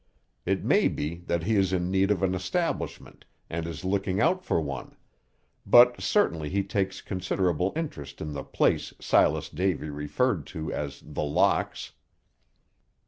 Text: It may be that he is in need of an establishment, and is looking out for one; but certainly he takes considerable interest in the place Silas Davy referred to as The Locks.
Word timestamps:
It 0.47 0.63
may 0.65 0.87
be 0.87 1.17
that 1.27 1.43
he 1.43 1.55
is 1.55 1.71
in 1.71 1.91
need 1.91 2.09
of 2.09 2.23
an 2.23 2.33
establishment, 2.33 3.23
and 3.51 3.67
is 3.67 3.85
looking 3.85 4.19
out 4.19 4.43
for 4.43 4.59
one; 4.59 4.95
but 5.63 6.01
certainly 6.01 6.49
he 6.49 6.63
takes 6.63 7.03
considerable 7.03 7.71
interest 7.75 8.19
in 8.19 8.33
the 8.33 8.43
place 8.43 8.95
Silas 8.99 9.47
Davy 9.47 9.91
referred 9.91 10.47
to 10.47 10.73
as 10.73 11.03
The 11.05 11.21
Locks. 11.21 11.91